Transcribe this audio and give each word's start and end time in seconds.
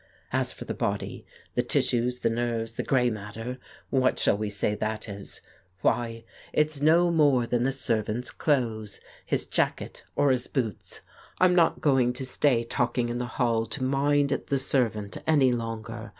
As 0.33 0.51
for 0.51 0.65
the 0.65 0.73
body, 0.73 1.27
the 1.53 1.61
tissues, 1.61 2.21
the 2.21 2.29
nerves, 2.31 2.73
the 2.75 2.81
grey 2.81 3.11
matter, 3.11 3.59
what 3.91 4.17
shall 4.17 4.35
we 4.35 4.49
say 4.49 4.73
that 4.73 5.07
is? 5.07 5.41
Why, 5.81 6.23
it's 6.51 6.81
no 6.81 7.11
more 7.11 7.45
than 7.45 7.65
the 7.65 7.71
servant's 7.71 8.31
clothes, 8.31 8.99
his 9.27 9.45
jacket, 9.45 10.03
or 10.15 10.31
his 10.31 10.47
boots. 10.47 11.01
I'm 11.39 11.53
not 11.53 11.81
going 11.81 12.13
to 12.13 12.25
stay 12.25 12.63
talking 12.63 13.09
in 13.09 13.19
the 13.19 13.27
hall 13.37 13.67
to 13.67 13.83
'mind,' 13.83 14.41
the 14.47 14.57
servant, 14.57 15.17
any 15.27 15.51
longer. 15.51 16.09